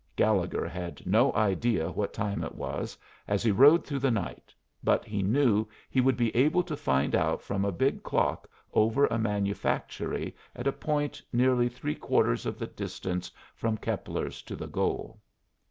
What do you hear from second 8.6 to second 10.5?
over a manufactory